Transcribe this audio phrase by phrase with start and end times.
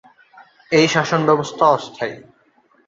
[0.71, 2.15] এই শাসনব্যবস্থা অস্থায়ী।